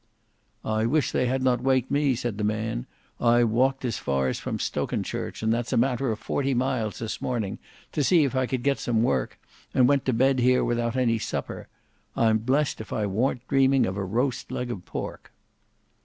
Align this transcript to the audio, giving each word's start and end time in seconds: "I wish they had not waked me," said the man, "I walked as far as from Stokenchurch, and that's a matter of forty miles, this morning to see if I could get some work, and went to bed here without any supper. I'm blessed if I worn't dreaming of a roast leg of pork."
"I 0.65 0.87
wish 0.87 1.11
they 1.11 1.27
had 1.27 1.43
not 1.43 1.61
waked 1.61 1.91
me," 1.91 2.15
said 2.15 2.39
the 2.39 2.43
man, 2.43 2.87
"I 3.19 3.43
walked 3.43 3.85
as 3.85 3.99
far 3.99 4.27
as 4.29 4.39
from 4.39 4.57
Stokenchurch, 4.57 5.43
and 5.43 5.53
that's 5.53 5.71
a 5.73 5.77
matter 5.77 6.11
of 6.11 6.17
forty 6.17 6.55
miles, 6.55 6.97
this 6.97 7.21
morning 7.21 7.59
to 7.91 8.03
see 8.03 8.23
if 8.23 8.35
I 8.35 8.47
could 8.47 8.63
get 8.63 8.79
some 8.79 9.03
work, 9.03 9.37
and 9.75 9.87
went 9.87 10.05
to 10.05 10.13
bed 10.13 10.39
here 10.39 10.63
without 10.65 10.95
any 10.95 11.19
supper. 11.19 11.67
I'm 12.15 12.39
blessed 12.39 12.81
if 12.81 12.91
I 12.91 13.05
worn't 13.05 13.47
dreaming 13.47 13.85
of 13.85 13.95
a 13.95 14.03
roast 14.03 14.51
leg 14.51 14.71
of 14.71 14.85
pork." 14.85 15.31